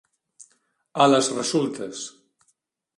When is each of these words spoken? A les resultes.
A 1.05 1.07
les 1.13 1.31
resultes. 1.37 2.05